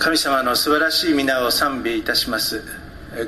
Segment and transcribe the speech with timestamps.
[0.00, 2.64] 神様の素晴らしい皆を賛美いたします。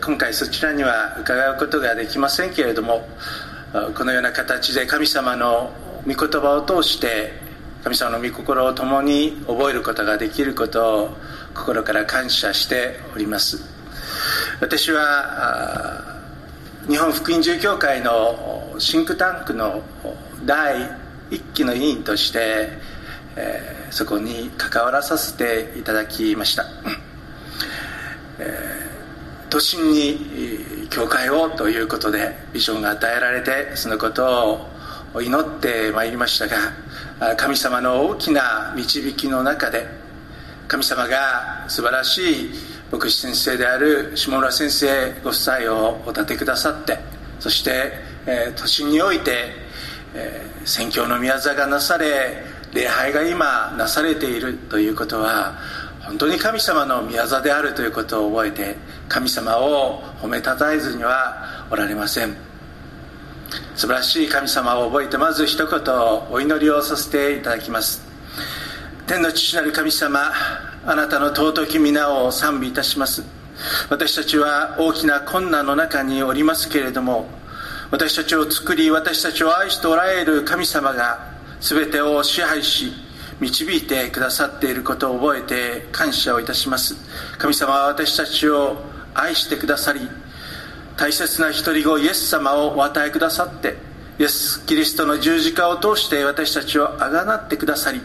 [0.02, 3.06] 今回そちらには伺うことができませんけれども
[3.94, 5.70] このような形で神様の
[6.06, 7.34] 御言葉を通して
[7.84, 11.16] 神様の御心を共に覚えることができることを
[11.54, 13.62] 心から感謝しております。
[14.62, 16.02] 私は
[16.88, 19.82] 日本福音住教会のシンクタンクの
[20.46, 20.90] 第
[21.30, 22.70] 一期の委員として
[23.36, 26.64] えー、そこに関わらさせていただきました、
[28.38, 34.66] えー、都心に教会をということでビジョンが与えられてそのこと
[35.12, 39.86] を祈ってまいりましたが神様の大きな導きの中で
[40.68, 42.50] 神様が素晴らしい
[42.90, 46.98] 牧師先生である下村先生ご夫妻をお立てくださって
[47.40, 47.92] そして、
[48.26, 49.52] えー、都心において、
[50.14, 55.58] えー、宣教の宮座がなされ礼拝が今なされているということは
[56.00, 58.76] 本当に神様の宮座であるということを覚えて
[59.08, 62.34] 神様を褒めたたえずにはおられません。
[63.76, 65.94] 素晴らしい神様を覚えてまず一言
[66.30, 68.02] お祈りをさせていただきます。
[69.06, 70.32] 天の父なる神様
[70.84, 73.22] あなたの尊き皆を賛美いたします。
[73.90, 77.28] 私たちは大きな困難の中におりますけれども
[77.90, 81.31] 私たちを作り私たちを愛しておられる神様が
[81.62, 82.92] 全てを支配し
[83.40, 86.96] 導いてくださっていることを覚えて感謝をいたします。
[87.38, 88.76] 神様は私たちを
[89.14, 90.00] 愛してくださり
[90.96, 93.76] 大切な一人子イエス様をお与えくださって
[94.18, 98.00] イエス・キリストの十字架を通して私たちをあがなってくださり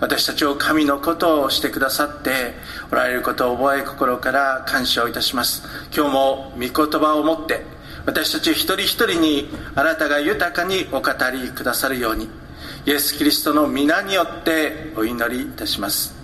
[0.00, 2.54] 私たちを神のことをしてくださって
[2.90, 5.62] おられることを覚え心から感謝をいたします。
[5.94, 7.64] 今日も御言葉を持って
[8.06, 12.39] 私たち一人一人にあなたが豊かにお語りくださるように。
[12.86, 16.14] イエス・キリストの皆によってお祈りいたします。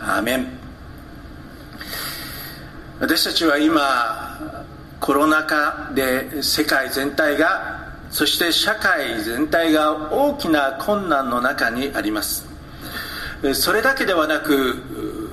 [0.00, 0.48] アーメン。
[2.98, 4.56] 私たちは今
[4.98, 12.44] コロナ禍で世界全体がそして社会全体が大きな困難の中にあります。
[13.54, 15.30] それだけではなく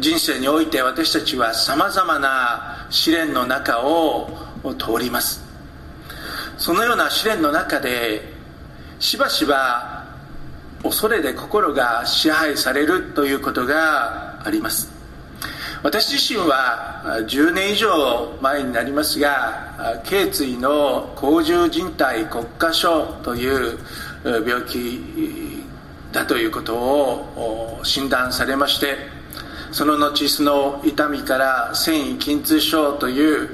[0.00, 4.28] 人生において私たちはさまざまな試練の中を
[4.76, 5.44] 通ります。
[6.58, 8.29] そのような試練の中で
[9.00, 10.04] しばしば
[10.82, 14.92] 恐れで心が支配されるということがあります。
[15.82, 23.78] 私自身は10年以上前になりますが頸椎の甲状靭帯骨化症という
[24.22, 25.64] 病気
[26.12, 28.96] だということを診断されまして
[29.72, 33.48] その後その痛みから繊維筋痛症という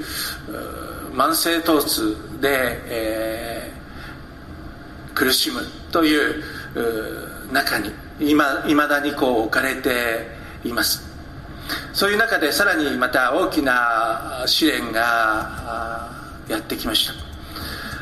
[1.13, 3.66] 慢性疼痛で、えー
[5.17, 6.45] 苦しむという
[7.51, 7.91] 中に
[8.21, 10.29] いまだにこう置かれて
[10.63, 11.03] います。
[11.93, 16.13] そういう中でさらにまた大きな試練が
[16.49, 17.15] やってきました。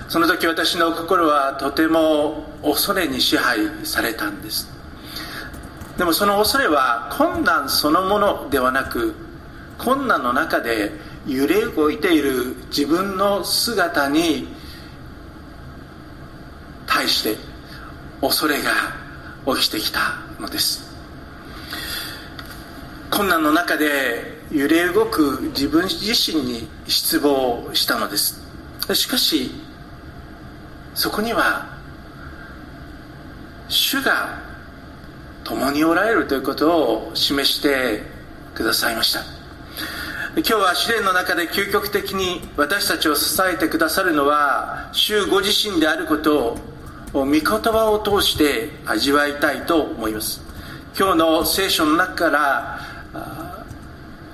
[0.08, 4.68] その時私の心はとても恐れに支配されたんです。
[5.96, 9.14] でもその恐れは困難そのものではなく
[9.78, 10.92] 困難の中で
[11.26, 14.53] 揺れ動いている自分の姿に
[16.94, 17.36] 対して
[18.20, 18.70] 恐れが
[19.56, 19.98] 起きてきた
[20.38, 20.94] のです。
[23.10, 28.40] 困難の中で揺れ動く自分自身に失望したのです。
[28.92, 29.50] しかし
[30.94, 31.66] そこには
[33.68, 34.38] 主が
[35.42, 38.02] 共におられるということを示して
[38.54, 39.20] くださいました。
[40.36, 46.73] 今日は試練の中で究極的に私たちを支えてくださるのは主ご自身であることを
[47.14, 50.42] 御言葉を通して味わいたいと思います。
[50.98, 52.80] 今日の聖書の中から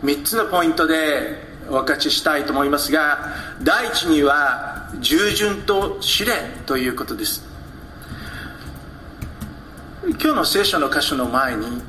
[0.03, 7.45] 3つのポイントでお分かちしたいと思いますが第一には従順と試練ということです。
[10.03, 11.83] 今日の聖書の箇所の前に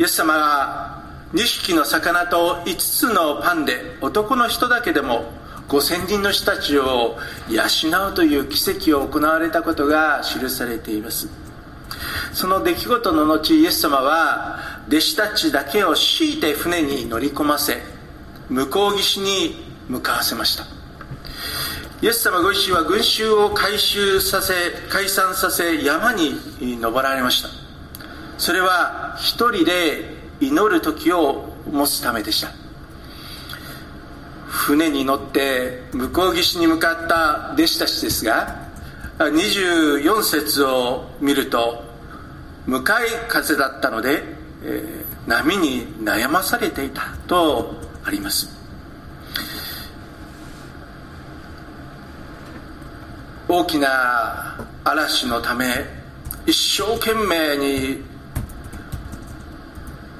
[0.00, 1.04] イエス様が
[1.34, 5.32] 2匹の魚と5つのパンで男の人だけでも
[5.70, 7.16] 5000人の人たちを
[7.48, 11.28] 養うという奇跡を行われたことが記されています。
[12.32, 14.58] その出来事の後イエス様は
[14.88, 17.80] 弟子たちだけを強いて船に乗り込ませ
[18.48, 20.64] 向こう岸に向かわせました。
[22.02, 24.54] イエス様ご自身は群衆を回収させ
[24.88, 26.34] 解散させ山に
[26.80, 27.48] 登られました。
[28.38, 32.59] それは一人で祈る時を持つためでした。
[34.50, 38.68] 船に乗って向こう岸に向かった弟子たちですが
[39.18, 41.84] 24節を見ると
[42.66, 47.74] 向かい風だったのでえー、波に悩まされていたと
[48.04, 48.48] あります。
[53.48, 55.66] 大きな嵐のため
[56.46, 58.04] 一生懸命に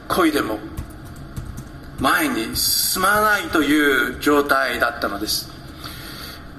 [0.08, 0.58] 漕いでも
[2.00, 5.50] 前に進まないという状態だったのです、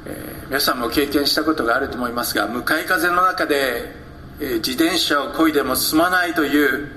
[0.05, 3.91] えー、皆さんも経験したことがあると思いますが向かい風の中で、
[4.39, 6.91] えー、自転車を漕いでも進まないという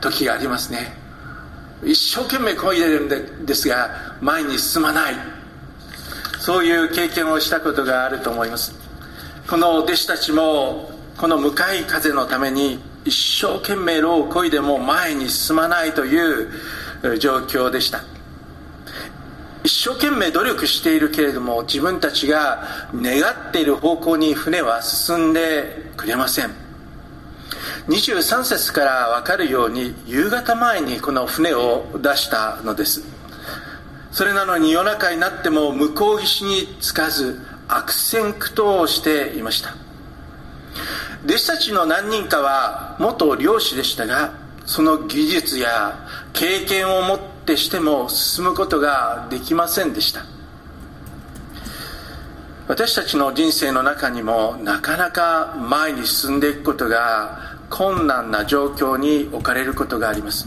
[0.00, 0.96] 時がありますね。
[1.84, 5.14] 一生懸命漕いでるんですが前に進まない。
[6.38, 8.74] そういう経験をしたことがあると思います。
[9.48, 12.78] この弟子たちもこの向かい風のために
[13.08, 16.50] 一生懸命労をこいでも前に進まないという
[17.18, 18.04] 状況でした。
[19.64, 26.50] 一生懸命努力しているけれども自分たちが願っている方向に船は進んでくれません。
[27.88, 33.02] 23節から分かるように夕方前にこの船を出したのです。
[34.12, 39.74] それなのに夜中になっても向こう岸に着かず悪戦苦闘していました。
[41.24, 44.34] 弟子たちの何人かは元漁師でしたが
[44.66, 50.24] その技術や経験をもってしても進むことができませんでした。
[52.68, 60.46] 私たちの人生の中にもなかなか前に進んでいくことが困難な状況に置かれることがあります。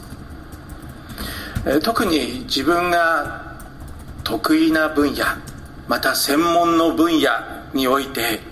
[1.84, 3.56] 特に自分が
[4.24, 5.26] 得意な分野
[5.88, 7.30] また専門の分野
[7.74, 8.51] において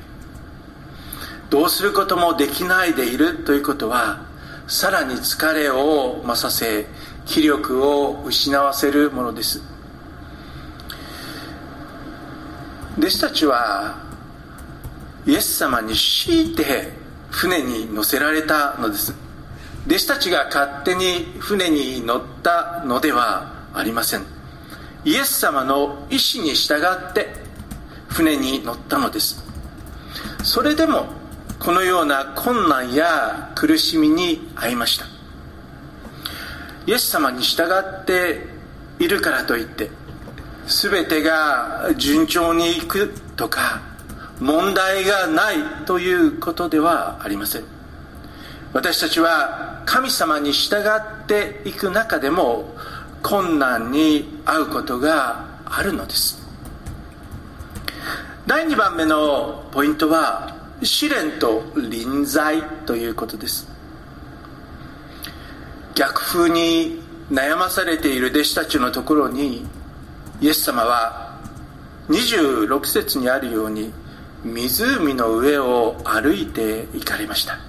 [1.49, 4.21] どうすることもできないでいるということは
[4.67, 6.85] さらに疲れを増させ
[7.25, 9.61] 気力を失わせるものです。
[12.97, 13.97] 弟子たちは
[15.25, 16.91] イエス様に強いて
[17.29, 19.15] 船に乗せられたのです。
[19.87, 24.23] 弟子たちが勝手に船に乗ったのではありません。
[25.05, 27.33] イエス様の意志に従って
[28.07, 29.43] 船に乗ったのです。
[30.43, 31.18] それでも
[31.59, 35.05] このような困難や苦しみに遭いました。
[36.87, 38.47] イエス様に従って
[38.97, 39.91] いるからといって
[40.65, 43.81] 全てが順調にいくとか
[44.39, 47.63] 問題がないということではありません。
[48.71, 52.73] 私たちは神様に従っていく中でも
[53.21, 56.39] 困難に遭うことがあるのです。
[58.47, 63.67] 第2番目のポイントは試練と臨在ということです。
[65.95, 69.65] 逆風に悩まされている弟子たちのところに
[70.41, 71.39] イエス様は
[72.09, 73.93] 26節にあるように
[74.43, 77.59] 湖の上を歩いて行かれました。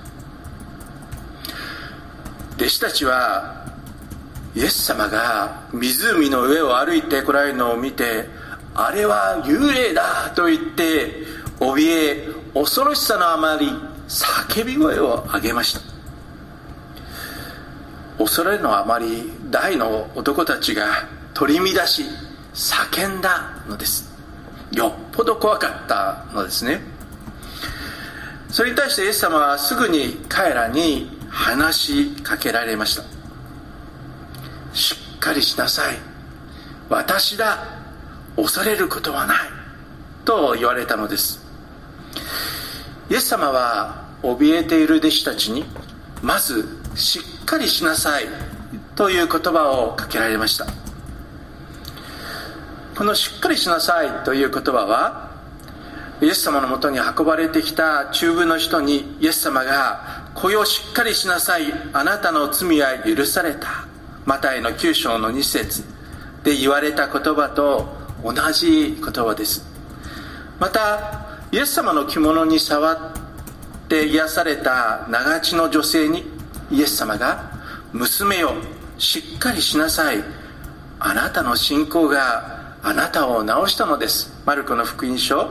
[2.56, 3.66] 弟子たちは
[4.54, 8.26] イエス様が湖の上を歩いてこられるのを見て
[8.74, 11.24] あれは幽霊だと言って
[11.58, 13.70] 怯え恐ろしさのあまり
[14.08, 15.80] 叫び声を上げました。
[18.18, 22.04] 恐れのあまり大の男たちが取り乱し
[22.52, 24.10] 叫んだのです。
[24.72, 26.80] よっぽど怖かったのですね。
[28.50, 33.04] それに対してイエス様はすぐに彼らに話しかけられました。
[34.74, 35.96] しっかりしなさい。
[36.88, 37.80] 私だ。
[38.36, 39.38] 恐れることはない。
[40.24, 41.40] と言われたのです。
[43.10, 45.64] イエス様は怯えている弟子たちに
[46.22, 46.64] まず
[46.94, 48.24] しっかりしなさい
[48.94, 50.66] という言葉をかけられました。
[52.94, 55.30] このしっかりしなさいという言葉は
[56.20, 63.86] イエス様のもとに運ばれてきた中部の人にイエス様が「子をしっかりしなさいあなたの罪は許された」
[64.26, 65.82] マタイの9章の2節
[66.44, 67.88] で言われた言葉と
[68.22, 69.64] 同じ言葉です。
[70.60, 72.96] またイエス様の着物に触っ
[73.88, 76.24] て癒された長地の女性に
[76.70, 77.50] イエス様が
[77.92, 78.52] 「娘よ
[78.98, 80.22] しっかりしなさい。
[81.00, 85.48] あなたの信仰があなたを治したのです」マルコの福音書。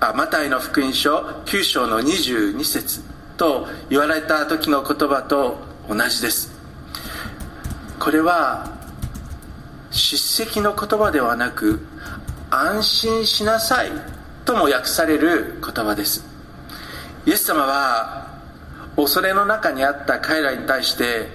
[0.00, 3.00] あマタイの福音書9章の22節
[3.36, 6.50] と言われた時の言葉と同じです。
[8.00, 8.66] これは
[9.92, 11.80] 叱責の言葉ではなく
[12.50, 14.15] 安心しなさい。
[14.46, 16.24] とも訳される言葉です。
[17.26, 18.28] イエス様は
[18.96, 21.28] 恐れの中にあった彼らに対して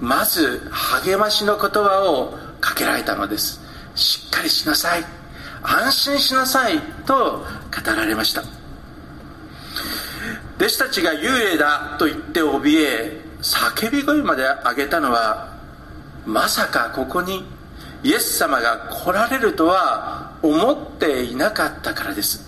[0.00, 3.60] まず励ましの言葉をかけられたのです。
[3.94, 5.04] しっかりしなさい。
[5.62, 6.78] 安心しなさい。
[7.06, 7.46] と語
[7.86, 8.42] られました。
[10.56, 15.56] 弟子たちが幽霊だと言って怯え叫び声まで上げたのは
[16.26, 17.46] まさかここに
[18.02, 22.45] イエス様が来られるとは思っていなかったからです。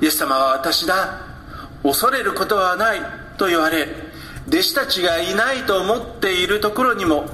[0.00, 1.20] イエス様は私だ。
[1.82, 3.00] 恐れることはない。
[3.36, 3.88] と言われ
[4.46, 7.26] 弟子たちがいないと思っているところにも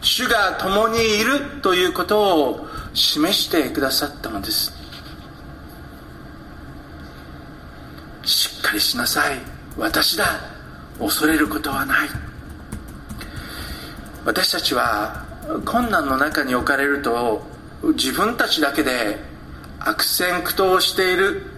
[0.00, 1.60] 主が共にいる。
[1.62, 4.72] ということを示してくださったのです。
[8.24, 9.38] しっかりしなさい。
[9.76, 10.40] 私だ。
[10.98, 12.08] 恐れることはない。
[14.24, 15.24] 私たちは
[15.64, 17.42] 困難の中に置かれると
[17.94, 19.18] 自分たちだけで
[19.80, 21.53] 悪戦苦闘している。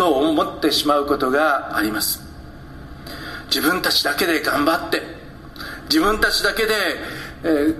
[0.00, 2.22] と思ってしまうことがあります。
[3.48, 5.02] 自分たちだけで頑張って
[5.90, 6.72] 自分たちだけで、
[7.42, 7.74] えー、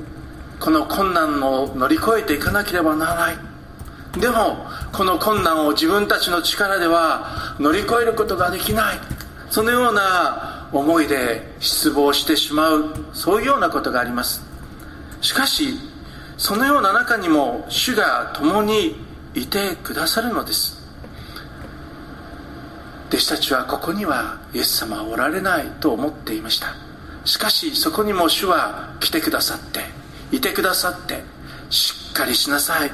[0.59, 3.37] この困難を乗り越えていかなければならない。
[4.21, 8.99] でもこの困難を自分たちの力では乗り越えることができない。
[9.49, 14.43] そのような思いで失望してしまうそういうようなことがあります。
[15.23, 15.79] しかし
[16.37, 18.97] そのような中にも主が共に
[19.35, 20.80] いてくださるのです。
[23.11, 26.69] 弟子たちはここにはイエス様はおられないと思っていました。
[27.25, 29.81] しかしそこにも主は来てくださって
[30.31, 31.23] いてくださって
[31.71, 32.93] しっかりしなさい。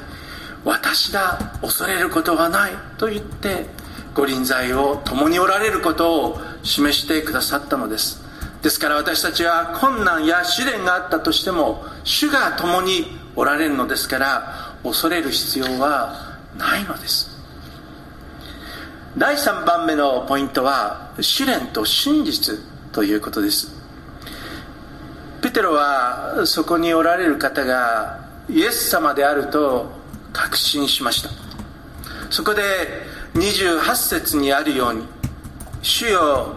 [0.65, 3.67] 私だ恐れることはないと言って
[4.15, 8.19] 御臨在を共におられることを示してくださったのです。
[8.63, 13.05] ですから私たちは困難や試練があったとしても主が共に
[13.35, 17.36] おられるのですから恐れる必要はないのです。
[19.17, 22.59] 第3番目のポイントは試練と真実
[22.91, 23.73] ということです。
[25.41, 29.89] ペテロはそこにおられる方がイエス様であると
[30.33, 31.31] 確信しました。
[32.29, 32.61] そこで
[33.33, 35.07] 28節にあるように
[35.81, 36.53] 「主よ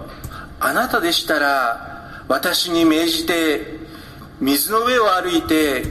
[0.60, 3.78] あなたでしたら私に命じて
[4.38, 5.84] 水の上を歩いて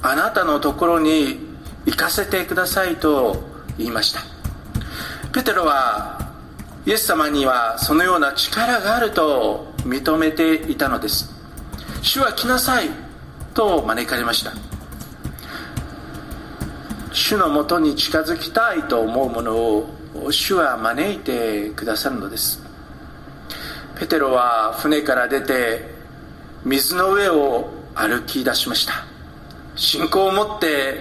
[0.00, 3.36] あなたのところに行かせてください」と
[3.76, 4.35] 言いました。
[5.36, 6.32] ペテロは
[6.86, 11.30] イエス様にはそのような力があると認めていたのです。
[12.00, 12.88] 主は来なさい
[13.52, 14.54] と招かれました。
[17.12, 19.90] 主のもとに近づきたいと思う者を
[20.30, 22.62] 主は招いてくださるのです。
[24.00, 25.82] ペテロは船から出て
[26.64, 29.04] 水の上を歩き出しました。
[29.74, 30.94] 信仰を持って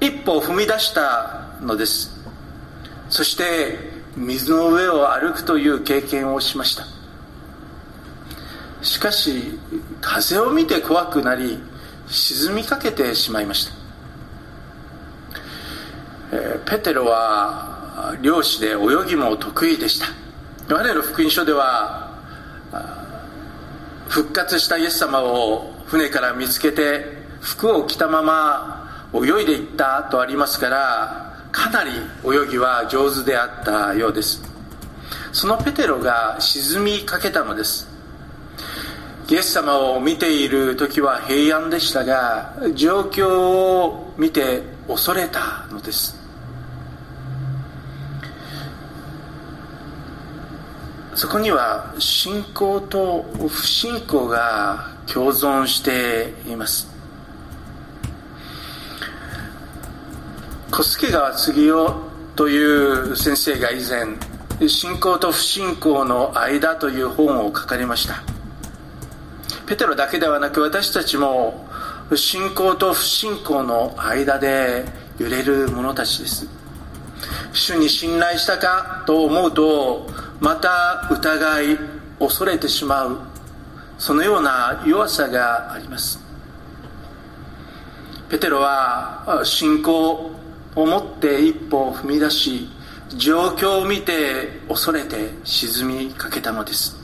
[0.00, 2.17] 一歩踏み出したのです。
[3.08, 3.78] そして
[4.16, 6.84] 水の上を歩くという経験をしました。
[8.82, 9.58] しかし
[10.00, 11.58] 風を見て怖くなり
[12.06, 13.72] 沈みかけてしまいました、
[16.32, 20.06] えー、ペテロは漁師で泳ぎも得意でした。
[20.68, 22.16] ヨハネの福音書では
[24.08, 31.90] 復活したイエス様を船から見つけて服を着たまま泳いでいったとありますからかなり
[32.24, 34.42] 泳ぎは上手であったようです。
[35.32, 37.86] そのペテロが沈みかけたのです。
[39.28, 46.16] イエス様を見ている時は平安でしたが状況を見て恐れたのです。
[51.14, 56.87] そこには信仰と不信仰が共存しています。
[60.70, 61.94] 小助川杉夫
[62.36, 68.22] という先生が以前信仰と不信仰の間という本を書かれました。
[69.66, 71.66] ペテロだけではなく私たちも
[72.14, 74.84] 信仰と不信仰の間で
[75.18, 76.46] 揺れる者たちです。
[77.52, 80.06] 主に信頼したかと思うと
[80.38, 81.78] また疑い
[82.18, 83.18] 恐れてしまう。
[83.98, 86.20] そのような弱さがあります。
[88.28, 90.30] ペテロは信仰
[90.74, 92.68] を持って一歩を踏み出し
[93.16, 96.96] 状況を見て恐れて沈みかけたのです。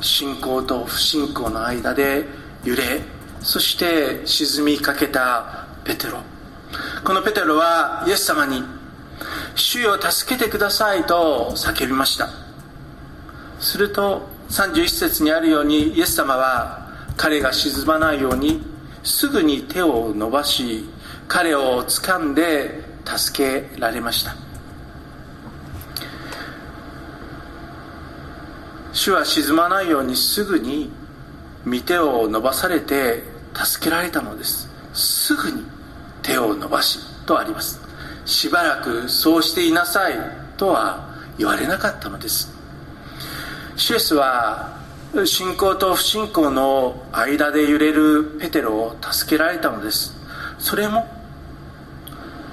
[0.00, 2.26] 信仰と不信仰の間で
[2.64, 3.02] 揺れ
[3.40, 6.20] そして沈みかけたペテロ。
[7.04, 8.64] このペテロはイエス様に
[9.54, 12.28] 「主よ助けてください」と叫びました。
[13.60, 18.62] すると31節にあるようにイエス様は彼が沈まないように
[19.02, 20.88] すぐに手を伸ばし
[21.32, 24.36] 彼を掴んで助けられました。
[28.92, 30.92] 主は沈まないようにすぐに
[31.66, 33.22] 御手を伸ばされて
[33.54, 34.68] 助けられたのです。
[34.92, 35.64] すぐに
[36.20, 37.80] 手を伸ばしとあります。
[38.26, 40.18] しばらくそうしていなさい
[40.58, 42.52] とは言われなかったのです。
[43.76, 44.76] シエスは
[45.24, 50.12] 信仰と不信仰の間で揺れるペテロを助けられたのです。
[50.58, 51.21] それも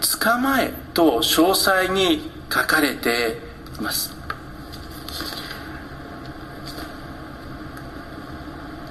[0.01, 3.37] 捕まえと詳細に書かれて
[3.77, 4.19] います。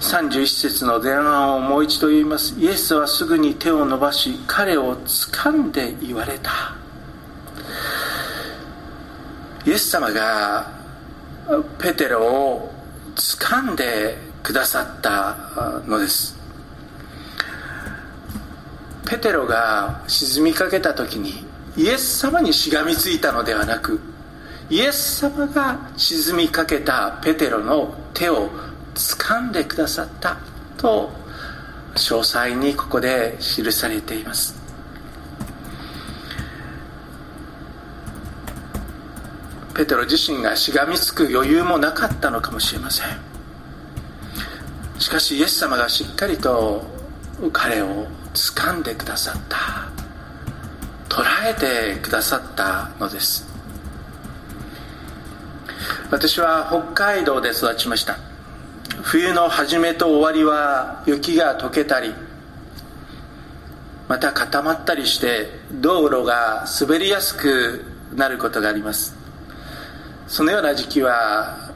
[0.00, 2.54] 31節の前半をもう一度言います。
[2.58, 6.50] イエスはすぐに手を伸ばし彼を掴んで言われた。
[9.66, 10.70] イエス様が
[11.78, 12.72] ペテロを
[13.16, 15.36] 掴んでくださった
[15.86, 16.37] のです。
[19.08, 21.46] ペテロが沈みかけた時に
[21.78, 23.98] イエス様にしがみついたのではなく
[24.68, 28.50] イエス様が沈みかけたペテロの手を
[28.94, 30.36] 掴んでくださった
[30.76, 31.10] と
[31.94, 34.54] 詳細にここで記されています。
[39.74, 43.06] ペテロ自身がしがみつく余裕もなかったのかもしれません。
[44.98, 46.84] しかしイエス様がしっかりと
[47.52, 48.06] 彼を
[48.38, 49.56] 掴んでくださった。
[51.08, 53.46] 捉えてくださったのです。
[56.10, 58.18] 私は北海道で育ちました。
[59.02, 62.14] 冬の初めと終わりは雪が溶けたり
[64.08, 69.16] また固まったりして道路が滑りやすくなることがあります。
[70.26, 71.72] そのような時期は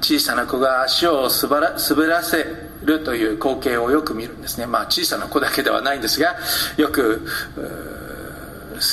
[0.00, 4.66] 小さな子が足を滑ら滑らせるという光景をよく見るんですね。
[4.66, 6.36] まあ小さな子だけではないんですが
[6.76, 7.26] よく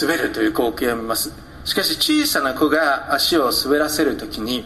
[0.02, 1.32] 滑るという光景を見ます。
[1.66, 4.66] しかし小さな子が足を滑らせる時に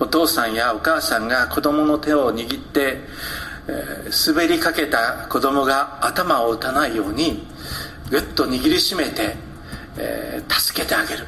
[0.00, 2.98] お父さんやお母さんが子供の手を握って、
[3.68, 7.46] えー、滑りかけた子供が頭を打たないように
[8.10, 9.36] ぐっと握りしめて、
[9.96, 11.26] えー、助けてあげる。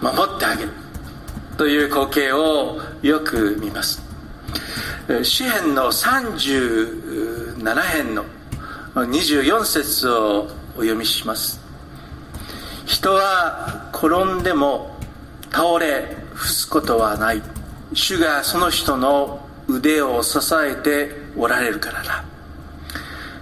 [0.00, 0.70] 守ってあげる。
[1.56, 4.00] という光景をよく見ます。
[5.22, 8.26] 詩篇の37編の
[8.94, 10.42] 24節を
[10.76, 11.58] お読みします。
[12.84, 14.98] 人は転んでも
[15.50, 17.42] 倒れ伏すことはない。
[17.94, 22.22] 主がその人の腕を支えておられるからだ。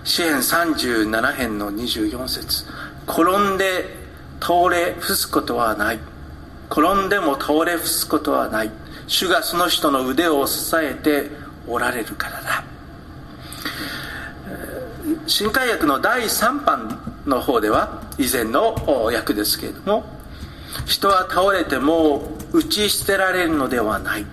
[0.04, 2.64] 詩篇37編の24節。
[3.08, 3.96] 転んで
[4.40, 5.98] 倒れ伏すことはない。
[6.70, 8.70] 転んでも倒れ伏すことはない。
[9.08, 12.64] 主がその人の腕を支えておられるからだ。
[15.26, 18.74] 新海訳の第3版の方では以前の
[19.12, 20.04] 訳ですけれども
[20.84, 24.26] 人は倒れても打ち捨てられるのではない。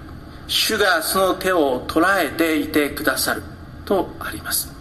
[0.48, 3.42] 主がその手を捉えていてくださる。
[3.86, 4.72] とあります。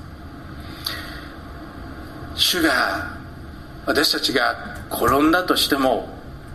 [2.35, 3.17] 主が
[3.87, 6.09] 私たちが転んだとしても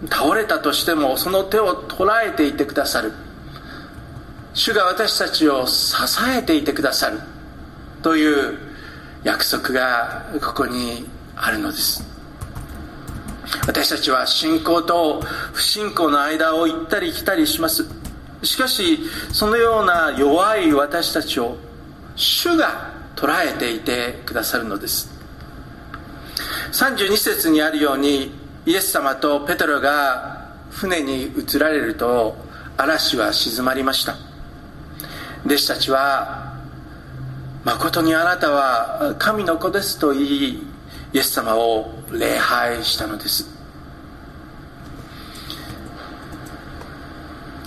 [0.09, 3.11] 倒れたとしてもその手を捉えていてくださる。
[4.57, 5.95] 主が私たちを支
[6.35, 7.19] えていてくださる。
[8.01, 8.57] という
[9.23, 12.03] 約束がここにあるのです。
[13.67, 15.21] 私たちは信仰と
[15.53, 17.85] 不信仰の間を行ったり来たりします。
[18.41, 18.99] しかし
[19.31, 21.55] そのような弱い私たちを
[22.15, 25.11] 主が捉えていてくださるのです。
[26.71, 28.31] 32節にあるように
[28.65, 32.35] イエス様とペテロが船に移られると
[32.75, 34.26] 嵐は静まりました。
[35.47, 36.57] 弟子たちは
[37.63, 40.67] 誠にあなたは神の子ですと言い
[41.13, 43.49] イエス様を礼拝したのです。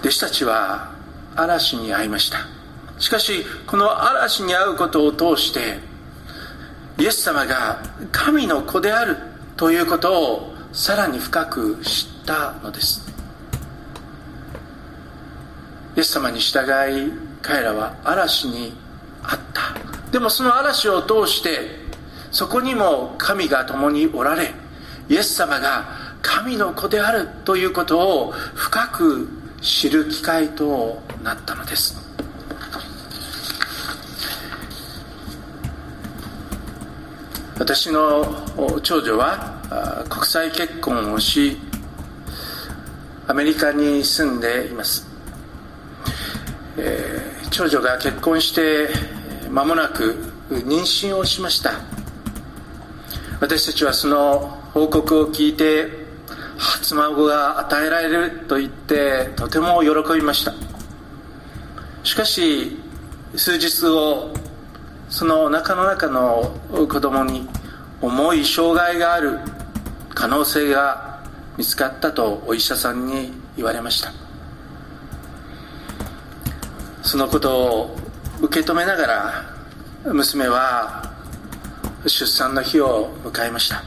[0.00, 0.92] 弟子たちは
[1.34, 2.40] 嵐に遭いました。
[2.98, 5.78] しかしこの嵐に遭うことを通して
[6.98, 9.16] イエス様が神の子である
[9.56, 13.08] ということをさらに深く知ったのです。
[15.96, 16.60] イエス様に従
[17.08, 18.72] い彼らは嵐に
[19.22, 20.10] あった。
[20.10, 21.80] でもその嵐を通して
[22.30, 24.52] そこにも神が共におられ
[25.08, 25.88] イエス様が
[26.22, 29.28] 神の子であるということを深く
[29.60, 31.98] 知る機会となったのです。
[37.58, 38.24] 私の
[38.82, 41.58] 長女は国際結婚をし
[43.26, 45.06] アメリカに住んでいます、
[46.78, 48.88] えー、長女が結婚して
[49.50, 51.72] 間もなく妊娠をしました。
[53.40, 54.38] 私たちはその
[54.72, 55.88] 報告を聞いて
[56.56, 60.54] 初孫が与えられると言ってとても喜びました。
[62.04, 62.76] しかし
[63.34, 64.32] 数日後
[65.08, 67.48] そのお腹の中の子供に
[68.00, 69.38] 重い障害がある
[70.14, 71.20] 可能性が
[71.56, 74.29] 見つかったとお医者さんに言われました。
[77.10, 77.96] そのことを
[78.40, 79.44] 受け止めながら
[80.04, 81.12] 娘は
[82.06, 83.82] 出産の日を迎えました。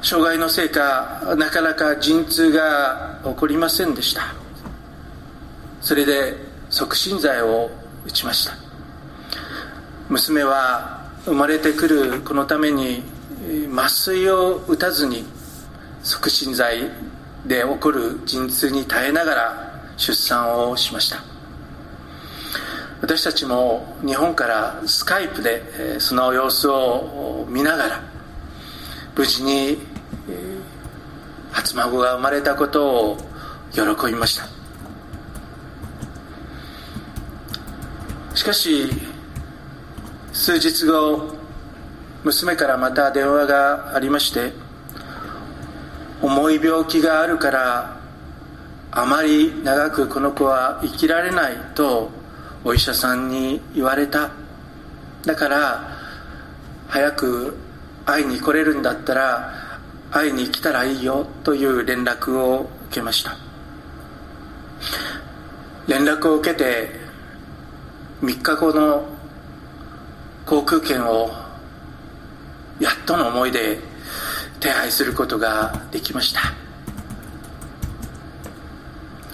[0.00, 4.34] 障害のせいかなかなか陣痛が起こりませんでした。
[5.82, 6.34] それで
[6.70, 7.70] 促進剤を
[8.06, 8.54] 打ちました。
[10.08, 13.02] 娘は生まれてくる子のために
[13.70, 15.26] 麻酔を打たずに
[16.02, 16.90] 促進剤
[17.46, 21.33] で起こる陣痛に耐えながら出産をしました。
[23.04, 28.02] 私たちも日本からスカイプでその様子を見ながら
[29.14, 29.76] 無事に
[31.52, 33.18] 初孫が生まれたことを
[33.72, 34.48] 喜びました。
[38.34, 38.88] しかし
[40.32, 41.36] 数日後
[42.22, 44.54] 娘からまた電話がありまして
[46.22, 48.00] 重い病気があるから
[48.92, 52.23] あまり長くこの子は生きられないと
[52.64, 54.30] お医者さんに言われた。
[55.26, 55.98] だから
[56.88, 57.56] 早く
[58.06, 59.78] 会いに来れるんだったら
[60.10, 63.36] 会いに来たらいいよという連絡を受けました。
[65.86, 66.88] 連絡を受けて
[68.22, 69.06] 3日後の
[70.46, 71.30] 航空券を
[72.80, 73.78] やっとの思いで
[74.60, 76.40] 手配することができました。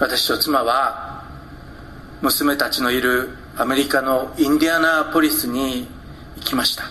[0.00, 1.10] 私と妻は
[2.22, 5.88] 娘たちのいるアメリカのインディアナポリスに
[6.37, 6.85] 行きました。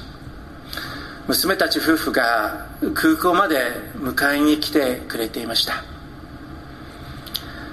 [1.28, 2.65] 娘たち夫婦が
[2.96, 3.58] 空港まで
[3.98, 5.84] 迎えに来てくれていました。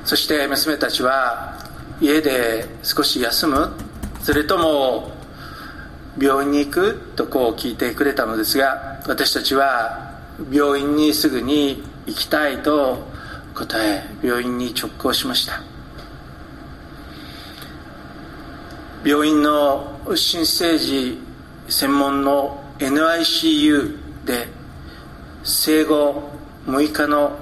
[0.05, 1.57] そして娘たちは
[1.99, 3.73] 家で少し休む。
[4.21, 5.13] それとも
[6.21, 13.07] 病院に行くとこう聞いてくれたのですが私たちは病院にすぐに行きたいと
[13.55, 15.76] 答え病院に直行しました。
[19.07, 21.17] 病院の新生児
[21.69, 24.49] 専門の NICU で
[25.45, 26.29] 生後
[26.67, 27.39] 6日の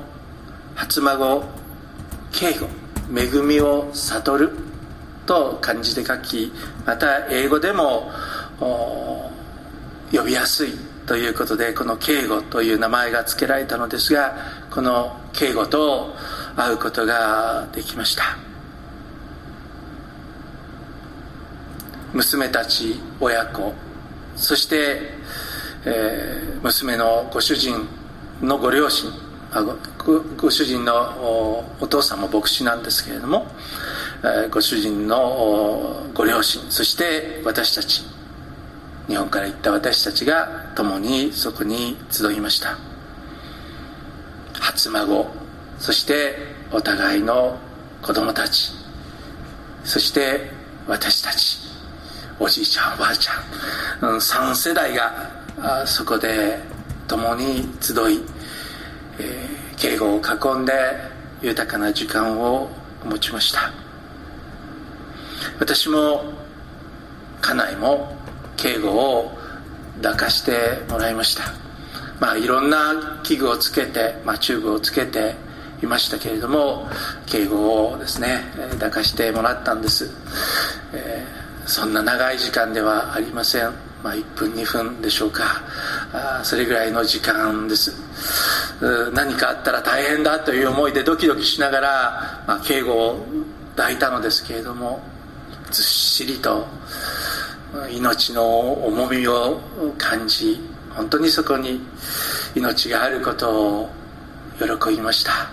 [0.74, 1.42] 初孫
[2.32, 2.66] 敬語
[3.18, 4.50] 恵みを悟る
[5.24, 6.52] と漢字で書き
[6.84, 8.12] また英語でも
[10.12, 10.74] 呼びやすい
[11.06, 14.36] ということでこの敬語という名前が付けられたのですが
[14.70, 16.14] この敬語と
[16.56, 18.43] 会うことができました。
[22.14, 23.74] 娘たち親子
[24.36, 25.00] そして、
[25.84, 27.88] えー、娘のご主人
[28.40, 29.10] のご両親
[29.98, 33.46] ごご主人のお父さんも牧師なんですけれども、
[34.22, 38.02] えー、ご主人のご両親そして私たち
[39.06, 42.78] 日本から行った私たちが共にそこに集いました。
[44.54, 45.26] 初孫
[45.78, 46.36] そして
[46.72, 47.58] お互いの
[48.02, 48.72] 子供たち
[49.84, 50.50] そして
[50.86, 51.63] 私たち。
[52.40, 56.58] おじいちゃんおばあちゃん、うん、3世代がそこで
[57.06, 58.20] 共に集い、
[59.20, 60.72] えー、敬語を囲んで
[61.42, 62.68] 豊かな時間を
[63.04, 63.72] 持ちました。
[65.60, 66.24] 私も
[67.40, 68.16] 家内も
[68.56, 69.38] 敬語を
[70.02, 71.44] 抱かしてもらいました。
[72.18, 75.34] まあいろんな器具をつけて、まあ、チューブをつけて
[75.82, 76.88] いましたけれども
[77.26, 78.40] 敬語をですね
[78.72, 80.10] 抱かしてもらったんです、
[80.92, 83.72] えーそんな長い時間ではありません、
[84.02, 85.62] まあ、1分2分でしょうか。
[86.12, 87.92] あそれぐらいの時間です。
[89.12, 93.26] 何かあったら大変だという思いでドキドキしながら、まあ、敬語を
[93.76, 95.02] 抱いたのですけれども
[95.70, 96.66] ずっしりと
[97.90, 99.60] 命の重みを
[99.96, 101.80] 感じ本当にそこに
[102.54, 103.50] 命があること
[103.80, 103.90] を
[104.58, 105.50] 喜びました。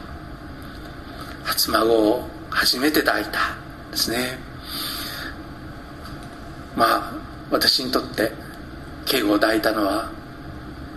[1.43, 3.55] 初孫を初めて抱いた
[3.89, 4.50] ですね。
[6.75, 7.13] まあ
[7.49, 8.31] 私にとって
[9.05, 10.11] 敬語を抱いたのは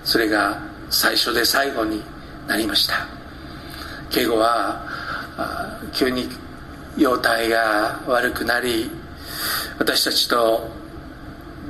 [0.05, 0.61] それが
[0.91, 2.03] 最初で最後に
[2.47, 3.07] なりました。
[4.11, 4.85] 敬語は
[5.93, 6.29] 急に
[6.97, 8.91] 容体が悪くなり
[9.79, 10.69] 私たちと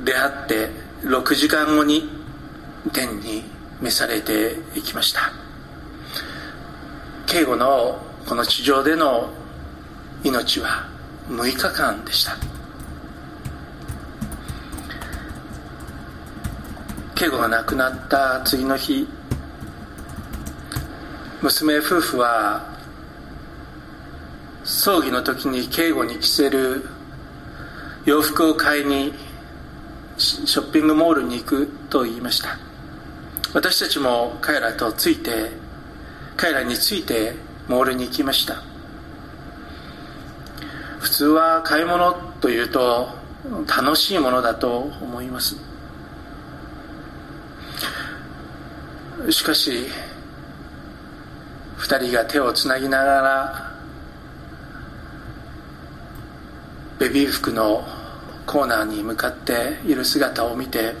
[0.03, 0.69] 出会って
[1.01, 2.09] 6時間後に
[2.93, 3.43] 天に
[3.81, 5.31] 召されていきました。
[7.25, 9.29] 敬語のこの地上での
[10.23, 10.87] 命は
[11.29, 12.54] 6日間でした。
[17.15, 19.07] 敬語が亡くなった次の日
[21.41, 22.75] 娘夫婦は
[24.65, 26.83] 葬儀の時に敬語に着せる
[28.03, 29.13] 洋服を買いに
[30.17, 32.57] ショッピングモールに行くと言いました。
[33.53, 35.51] 私たちも彼らとついて
[36.35, 37.33] 彼らについて
[37.69, 38.61] モールに行きました。
[40.99, 43.07] 普通は買い物というと
[43.67, 45.74] 楽しいものだと思います。
[49.31, 49.87] しかし
[51.77, 53.75] 二人が手をつなぎながら
[56.99, 57.83] ベビー服の
[58.45, 60.93] コーナーに向かっている姿を見て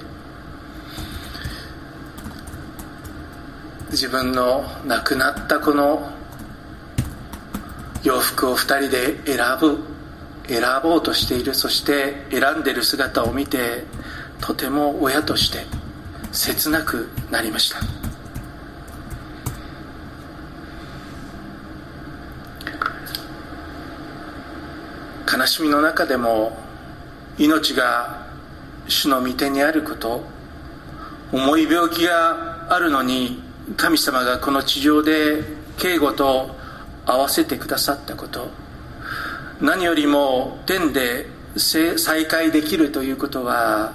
[3.91, 6.11] 自分の亡くなった子の
[8.03, 9.79] 洋服を二人で選ぶ
[10.47, 13.83] 選ぼうとしているそして選んでいる姿を見て
[14.41, 15.65] とても親として
[16.31, 17.94] 切なくなりました。
[25.35, 26.57] 悲しみの中でも
[27.37, 28.25] 命が
[28.87, 30.23] 主の御手にあること
[31.33, 33.43] 重い病気があるのに
[33.75, 35.43] 神様がこの地上で
[35.77, 36.55] 警護と
[37.05, 38.49] 合わせてくださったこと
[39.59, 43.93] 何よりも天で再会できるということは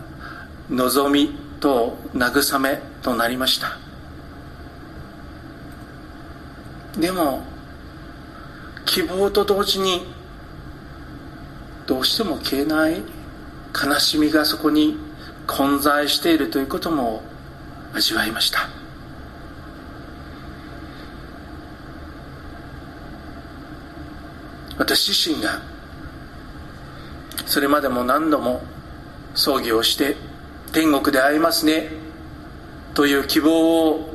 [0.69, 3.79] 望みと慰めとなりました。
[6.99, 7.43] でも
[8.85, 10.20] 希望と同時に
[11.91, 13.03] どうしても消えない
[13.75, 14.97] 悲しみがそこに
[15.49, 17.25] 混在しているということも
[17.93, 18.69] 味わいました。
[24.79, 25.63] 私自身が
[27.45, 28.63] それまでも何度も
[29.35, 30.15] 葬儀をして
[30.73, 31.91] 天国で会いますね
[32.95, 34.15] という希望を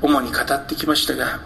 [0.00, 1.40] 主に語ってきましたが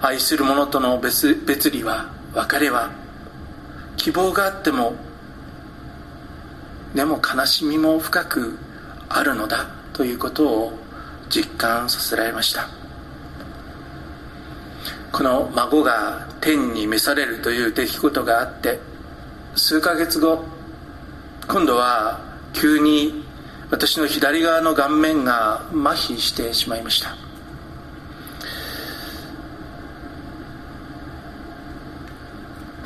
[0.00, 3.01] 愛する者との別別離は別れは
[4.02, 4.96] 希望があっても
[6.92, 8.58] でも悲しみも深く
[9.08, 10.72] あるのだということを
[11.30, 12.68] 実感させられました。
[15.12, 18.80] この孫が天に召されるという出来事があって
[19.54, 20.42] 数ヶ月後
[21.46, 22.20] 今度は
[22.54, 23.24] 急に
[23.70, 27.31] 私の左側の顔面が麻痺してしまいました。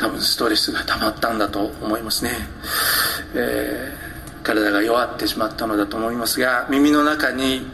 [0.06, 2.30] 多分ストレスが溜まったんだと思いますね、
[3.34, 7.66] えー、体が弱ってしまったのだと思いますが耳の中に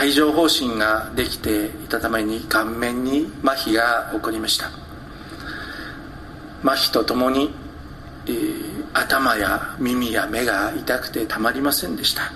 [0.00, 4.70] 帯状疱疹ができていたために顔面に麻痺が起こりました。
[6.64, 7.50] 麻痺とともに、
[8.26, 12.32] えー、頭や耳や目が痛くてたまりませんでした。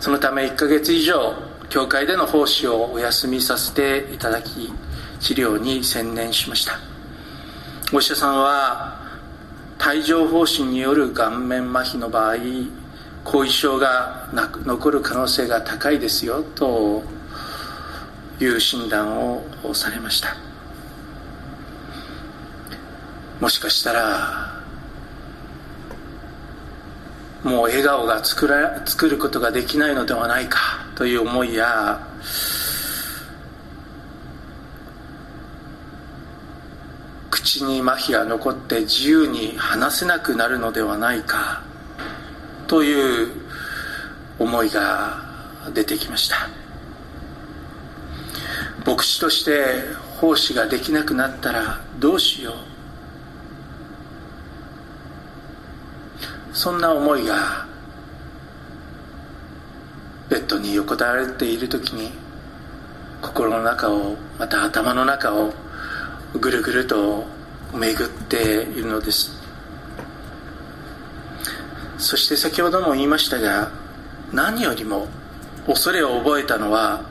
[0.00, 1.34] そのため1ヶ月以上
[1.68, 4.72] 教会での奉仕をお休みさせていただき
[5.20, 6.93] 治療に専念しました。
[7.92, 8.98] お医者さんは
[9.86, 12.36] 帯状疱疹による顔面麻痺の場合
[13.24, 17.02] 後遺症が残る可能性が高いですよと
[18.40, 19.44] いう診断を
[19.74, 20.36] されました。
[23.40, 24.62] もしかしたら
[27.42, 32.00] もう笑顔が作ら作ることができないのではないかという思いや
[37.44, 41.62] 口に麻痺が残って自由に話せなくなるのではないか
[42.66, 43.28] という
[44.38, 45.22] 思いが
[45.74, 46.48] 出てきました。
[48.86, 49.82] 牧師として
[50.18, 52.54] 奉仕ができなくなったらどうしよう。
[56.56, 57.66] そんな思いが
[60.30, 62.10] ベッドに横たわれている時に
[63.20, 65.52] 心の中をまた頭の中を
[66.40, 67.33] ぐるぐると
[67.74, 69.32] 巡っているのです。
[71.98, 73.70] そして先ほども言いましたが
[74.32, 75.08] 何よりも
[75.66, 77.04] 恐れを覚えたのは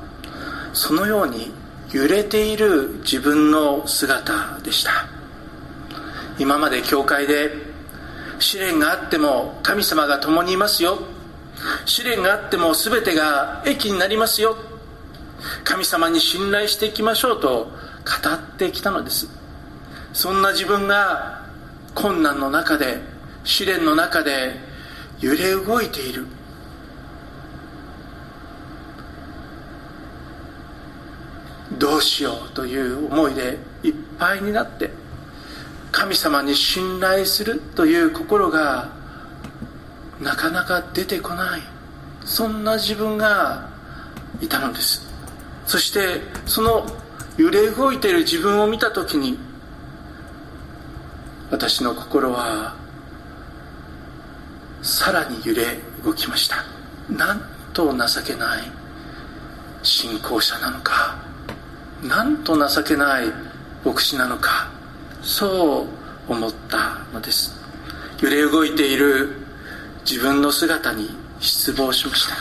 [0.73, 1.51] そのように
[1.91, 4.91] 揺れている自分の姿でした。
[6.39, 7.51] 今まで教会で
[8.39, 10.99] 試練があっても神様が共にいますよ。
[11.85, 14.57] 試練があっても全てが益になりますよ。
[15.63, 17.69] 神様に信頼していきましょうと語
[18.33, 19.42] ってきたのです。
[20.13, 21.43] そんな自分が
[21.95, 22.99] 困難の中で
[23.43, 24.55] 試練の中で
[25.19, 26.25] 揺れ動いている。
[31.79, 34.91] どうしようという思いでいっぱいになって
[35.91, 38.89] 神様に信頼するという心が
[40.21, 41.61] なかなか出てこない。
[42.23, 43.69] そんな自分が
[44.39, 45.01] いたのです。
[45.65, 46.85] そしてその
[47.37, 49.37] 揺れ動いている自分を見た時に
[51.53, 52.73] 私の心は
[54.81, 56.65] さらに揺れ動きました。
[57.07, 57.41] なん
[57.73, 58.63] と情けない
[59.83, 61.15] 信仰者なのか。
[62.01, 63.31] なんと情けない
[63.85, 64.71] 牧師なのか。
[65.21, 65.85] そ
[66.27, 67.55] う思ったのです。
[68.19, 69.37] 揺れ動いている
[70.09, 72.35] 自分の姿に失望しました。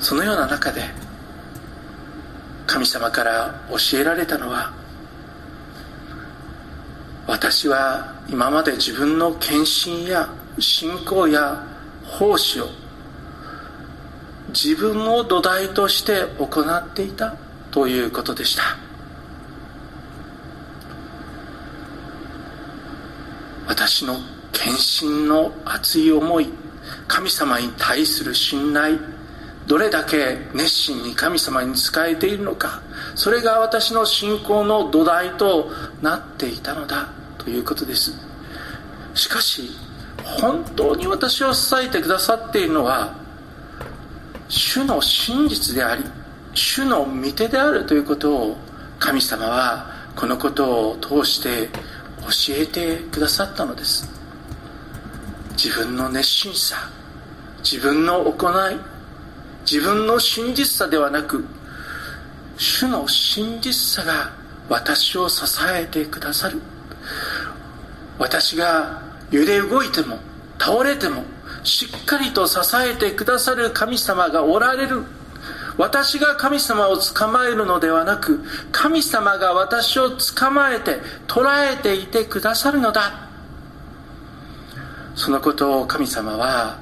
[0.00, 0.80] そのような中で
[2.66, 4.72] 神様から教えられたのは
[7.26, 11.66] 私は今まで自分の献身や信仰や
[12.04, 12.68] 奉仕を
[14.48, 17.34] 自分を土台として行っていた
[17.70, 18.62] ということでした。
[23.66, 24.16] 私の
[24.52, 26.48] 献身の熱い思い
[27.08, 28.98] 神様に対する信頼
[29.66, 32.82] どれだけ熱心に神様に仕えているのか
[33.14, 35.70] それが私の信仰の土台と
[36.02, 38.12] なっていたのだということです。
[39.14, 39.70] しかし
[40.22, 43.14] 本当に私を支えてくださっているのは
[44.48, 46.02] 主の真実であり
[46.54, 48.56] 主の御手であるということを
[48.98, 51.68] 神様はこのことを通して
[52.22, 54.08] 教えてくださったのです。
[55.52, 56.76] 自分の熱心さ
[57.62, 58.93] 自分の行い
[59.70, 61.44] 自分の真実さではなく
[62.56, 64.30] 主の真実さが
[64.68, 65.44] 私を支
[65.76, 66.60] えてくださる。
[68.18, 70.18] 私が揺れ動いても
[70.58, 71.24] 倒れても
[71.64, 75.02] しっかりと支えてくださる神様がおられる。
[75.76, 83.28] 私が神様を捕まえるのではなく神様が私を捕まえて捉えていてくださるのだ。
[85.16, 86.78] そのことを神様は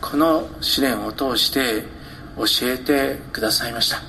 [0.00, 1.93] この試練を通して
[2.36, 4.02] 教えてくださいました。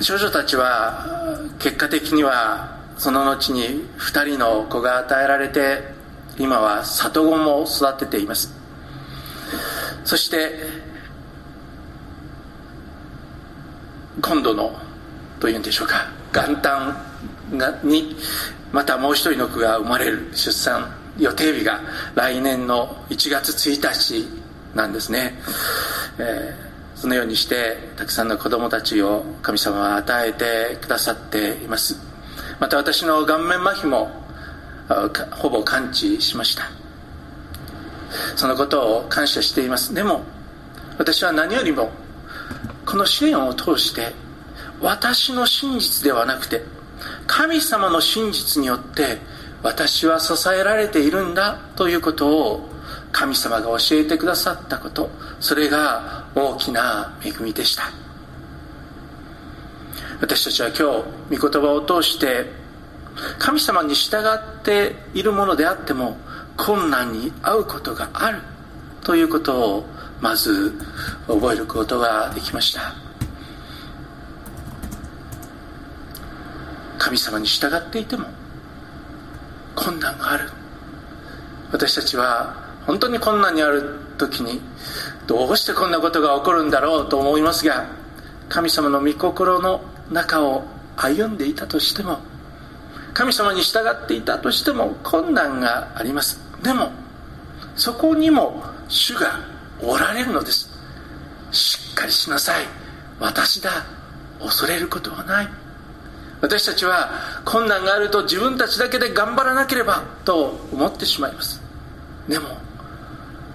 [0.00, 5.82] 少女たちは結果的にはその後に2人の子が与えられて
[6.38, 8.52] 今は里子も育てています。
[10.04, 10.50] そして
[14.20, 14.78] 今度の
[15.40, 16.96] というんでしょうか元旦
[17.82, 18.16] に
[18.72, 21.03] またもう一人の子が生まれる出産。
[21.18, 21.80] 予定日が
[22.14, 24.28] 来年の1月1日
[24.74, 25.34] なんですね、
[26.18, 31.96] えー、そのようにしてたくさんの子供たちを神様は与えてくださっています。
[32.58, 34.10] また私の顔面麻痺も
[35.30, 36.64] ほぼ完治しました。
[38.36, 39.94] そのことを感謝しています。
[39.94, 40.22] でも
[40.98, 41.90] 私は何よりも
[42.86, 44.12] この支援を通して
[44.80, 46.62] 私の真実ではなくて
[47.26, 49.18] 神様の真実によって
[49.64, 52.68] 私は支えられているんだということを
[53.12, 55.08] 神様が教えてくださったこと。
[55.40, 57.84] それが大きな恵みでした。
[60.20, 60.76] 私たちは今
[61.30, 62.44] 日御言葉を通して
[63.38, 66.18] 神様に従っているものであっても
[66.58, 68.40] 困難に遭うことがある
[69.02, 69.86] ということを
[70.20, 70.78] まず
[71.26, 72.94] 覚えることができました。
[76.98, 78.26] 神様に従っていても
[79.84, 80.50] 困難がある。
[81.70, 82.54] 私たちは
[82.86, 84.60] 本当に困難にある時に
[85.26, 87.86] どうしてこんなことが起こるんだろうと思いますが
[88.48, 90.64] 神様の御心の中を
[90.96, 92.18] 歩んでいたとしても
[93.12, 96.40] 神様に従っていたとしても困難があります。
[96.62, 96.90] でも
[97.76, 99.40] そこにも主が
[99.82, 100.68] おられるのです。
[101.52, 102.64] しっかりしなさい。
[103.20, 103.70] 私だ。
[104.40, 105.63] 恐れることはない。
[106.44, 107.08] 私たちは
[107.46, 111.58] 困難があると自分たちだけで頑張らなければと思ってしまいます。
[112.28, 112.48] でも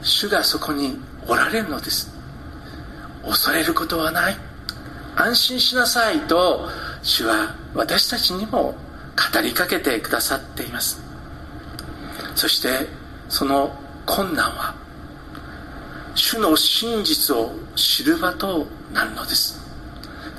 [0.02, 0.97] 主がそこに
[1.28, 2.12] おられるのです。
[3.23, 4.36] 恐れることはない。
[5.15, 6.67] 安心しなさいと
[7.04, 8.73] 主は私たちにも
[9.34, 10.99] 語りかけてくださっています。
[12.34, 12.88] そして
[13.28, 13.71] その
[14.08, 14.73] 困難は
[16.15, 19.62] 主の真実を知る場となるのです。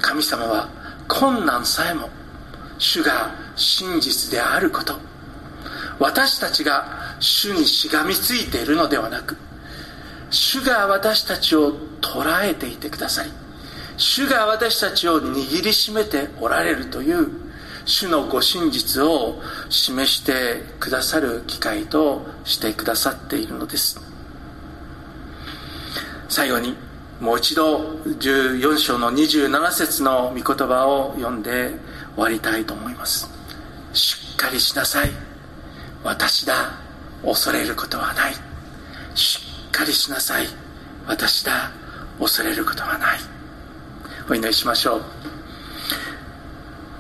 [0.01, 0.69] 神様は
[1.07, 2.09] 困難さえも
[2.81, 5.11] 主が真実であること。
[6.01, 9.37] 私たちが主にしがみついているのではなく
[10.31, 13.31] 主が私たちを捉えていてくださり
[13.99, 17.29] 主が私たちを握りしめておられるという
[17.85, 24.01] 主のご真実を示してくださる機会としてくださっているのです。
[26.29, 26.77] 最後に
[27.21, 31.75] もう一度14章の27節の御言葉を読んで
[32.15, 33.29] 終わりたいと思います。
[33.93, 35.11] しっかりしなさい。
[36.05, 36.73] 私だ。
[37.25, 38.35] 恐れることはない。
[39.15, 39.39] し
[39.69, 40.47] っかりしなさい。
[41.07, 41.71] 私だ。
[42.19, 43.19] 恐れることはない。
[44.29, 45.03] お祈りしましょう。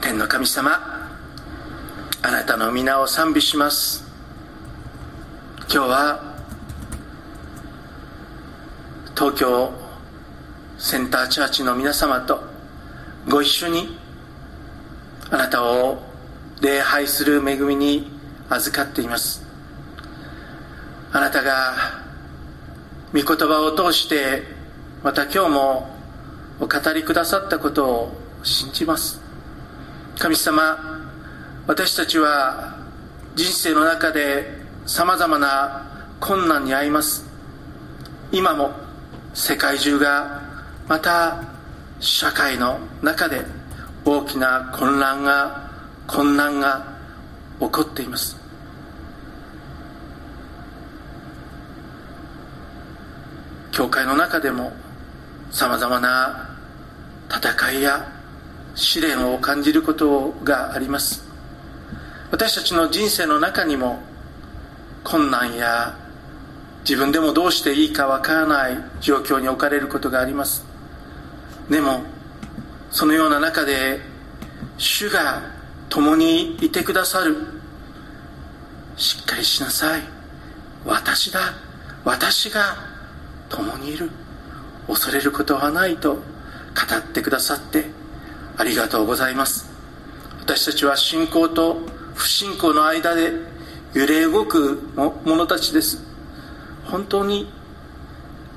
[0.00, 1.08] 天の神様
[2.22, 4.04] あなたの皆を賛美します。
[5.72, 6.34] 今日は
[9.14, 9.72] 東京
[10.78, 12.42] センターチャーチの皆様と
[13.28, 13.99] ご一緒に
[15.32, 16.02] あなたを
[16.60, 18.10] 礼拝する恵みに
[18.48, 19.44] 預かっています。
[21.12, 21.74] あなたが
[23.12, 24.42] 御言葉を通して
[25.04, 25.96] また今日も
[26.58, 28.12] お語りくださったことを
[28.42, 29.20] 信じます。
[30.18, 30.78] 神様
[31.68, 32.76] 私たちは
[33.36, 35.86] 人生の中でさまざまな
[36.18, 37.24] 困難に遭います。
[38.32, 38.72] 今も
[39.32, 40.42] 世界中が
[40.88, 41.44] また
[42.00, 43.59] 社会の中で
[44.04, 45.70] 大きな混乱が
[46.06, 46.98] 困難が
[47.60, 48.36] 起こっています。
[53.72, 54.72] 教会の中でも
[55.50, 56.50] さまざまな
[57.28, 58.12] 戦いや
[58.74, 61.24] 試練を感じることがあります。
[62.30, 64.00] 私たちの人生の中にも
[65.04, 65.96] 困難や
[66.80, 70.64] 自分でもどうしていいかわからない状況に置かれることがあります。
[71.68, 72.02] でも
[72.90, 74.00] そのような中で
[74.78, 75.42] 主が
[75.88, 77.36] 共にいてくださる。
[78.96, 80.02] しっかりしなさい。
[80.84, 81.40] 私だ。
[82.04, 82.76] 私が
[83.48, 84.10] 共にいる。
[84.86, 86.20] 恐れることはないと語
[86.96, 87.86] ってくださって。
[88.56, 89.70] ありがとうございます。
[90.40, 91.78] 私たちは信仰と
[92.14, 93.32] 不信仰の間で
[93.94, 94.82] 揺れ動く
[95.24, 96.02] 者たちです。
[96.86, 97.50] 本当に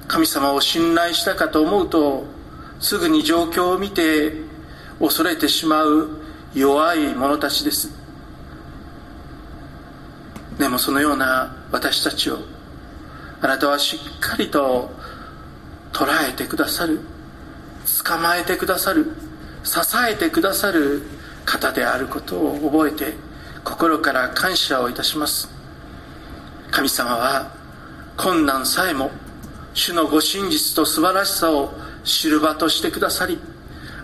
[0.07, 2.25] 神様を信頼したかと思うと
[2.84, 4.34] すぐに状況を見て
[4.99, 6.21] 恐れてしまう
[6.53, 7.89] 弱い者たちです。
[10.59, 12.39] でもそのような私たちを
[13.41, 14.91] あなたはしっかりと
[15.93, 16.99] 捉えてくださる
[18.03, 19.13] 捕まえてくださる
[19.63, 21.03] 支えてくださる
[21.45, 23.13] 方であることを覚えて
[23.63, 25.49] 心から感謝をいたします。
[26.69, 27.55] 神様は
[28.17, 29.09] 困難さえも
[29.73, 31.71] 主のご真実と素晴らしさを
[32.04, 33.39] 知る場としてくださり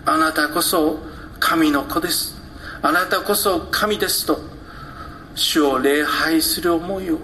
[0.04, 0.98] あなたこそ
[1.38, 2.36] 神の子です。
[2.82, 4.40] あなたこそ神ですと
[5.34, 7.18] 主を礼拝する思いを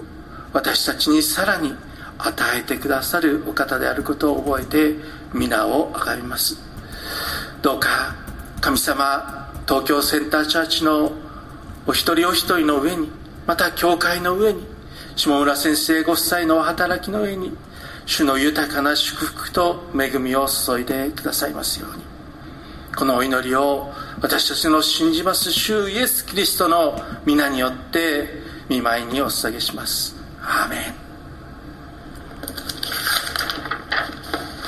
[0.52, 1.74] 私たちにさらに
[2.18, 4.94] 与えてくださるお方であることを覚えて
[5.32, 6.56] 皆をあがみます。
[7.62, 8.14] どうか
[8.60, 11.12] 神様東京センターチャーチの
[11.86, 13.10] お一人お一人の上に
[13.46, 14.66] また教会の上に
[15.14, 17.56] 下村先生ご夫妻のお働きの上に
[18.06, 22.02] 主の豊かな祝福と恵みを注いでくださいますように。
[22.96, 23.92] このお祈りを
[24.22, 28.28] 私たちの信じます主イエス・キリストの皆によって
[28.70, 30.16] 見舞いにお捧げします。
[30.40, 31.05] アーメン。